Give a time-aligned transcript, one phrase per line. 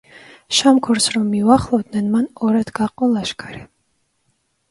[0.59, 3.63] შამქორს რომ მიუახლოვდნენ, მან ორად გაჰყო ლაშქარი.